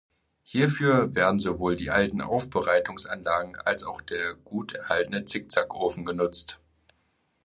Hierfür 0.41 1.13
werden 1.13 1.37
sowohl 1.39 1.75
die 1.75 1.91
alten 1.91 2.21
Aufbereitungsanlagen 2.21 3.55
als 3.55 3.83
auch 3.83 4.01
der 4.01 4.33
gut 4.33 4.73
erhaltene 4.73 5.25
Zick-Zack-Ofen 5.25 6.05
genutzt. 6.05 6.59